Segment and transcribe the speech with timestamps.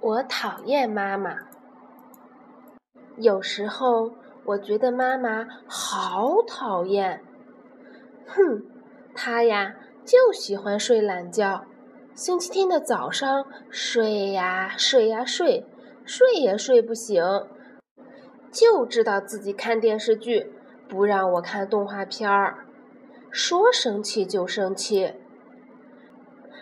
[0.00, 1.36] 我讨厌妈妈。
[3.16, 4.12] 有时候
[4.44, 7.22] 我觉得妈妈好讨厌。
[8.26, 8.62] 哼，
[9.14, 9.74] 她呀
[10.04, 11.64] 就喜欢睡懒觉。
[12.14, 15.66] 星期天的早上睡呀睡呀睡，
[16.04, 17.22] 睡也睡不醒，
[18.50, 20.52] 就知道自己看电视剧，
[20.88, 22.66] 不让我看动画片儿。
[23.30, 25.14] 说生气就生气，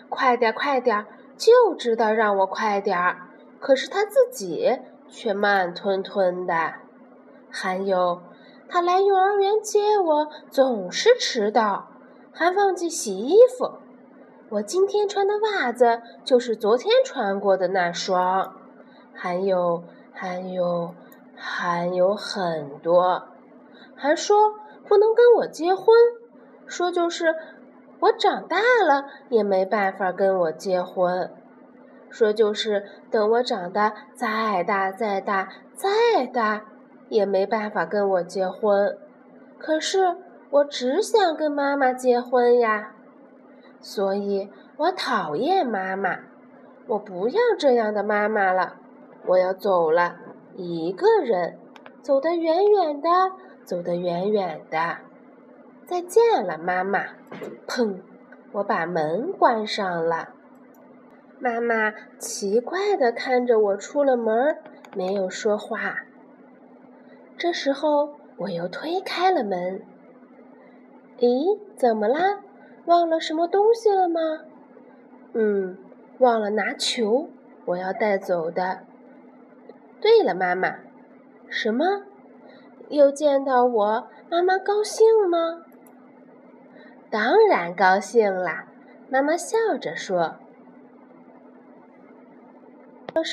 [0.09, 1.05] 快点快点，
[1.37, 3.26] 就知道让我快点儿。
[3.59, 6.73] 可是他自己却慢吞吞的。
[7.49, 8.21] 还有，
[8.69, 11.87] 他来幼儿园接我总是迟到，
[12.31, 13.79] 还忘记洗衣服。
[14.49, 18.55] 我今天穿的袜子就是昨天穿过的那双。
[19.13, 20.93] 还有，还有，
[21.35, 23.23] 还有很多。
[23.95, 24.53] 还说
[24.87, 25.95] 不能跟我结婚。
[26.67, 27.35] 说就是，
[27.99, 31.31] 我长大了也没办法跟我结婚。
[32.09, 36.65] 说就是等我长得再大再大再大，
[37.09, 38.97] 也没办法跟我结婚。
[39.57, 40.15] 可是
[40.49, 42.93] 我只想跟妈妈结婚呀，
[43.79, 46.19] 所以我讨厌妈妈。
[46.87, 48.75] 我不要这样的妈妈了，
[49.25, 50.15] 我要走了，
[50.55, 51.59] 一个人，
[52.01, 53.09] 走得远远的，
[53.65, 54.97] 走得远远的。
[55.85, 57.01] 再见了，妈妈！
[57.67, 57.99] 砰！
[58.53, 60.29] 我把门关上了。
[61.39, 64.57] 妈妈奇怪地看着我出了门，
[64.95, 66.03] 没有说话。
[67.37, 69.81] 这时候，我又推开了门。
[71.19, 72.39] 咦，怎么啦？
[72.85, 74.19] 忘了什么东西了吗？
[75.33, 75.77] 嗯，
[76.17, 77.29] 忘了拿球，
[77.65, 78.79] 我要带走的。
[80.01, 80.77] 对了，妈妈，
[81.49, 82.03] 什么？
[82.89, 85.63] 又见到我，妈妈高兴吗？
[87.11, 88.67] 当然高兴啦！
[89.09, 90.37] 妈妈笑着说。